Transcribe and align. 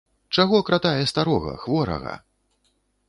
Чаго 0.35 0.61
кратае 0.69 1.03
старога, 1.11 1.53
хворага? 1.67 2.17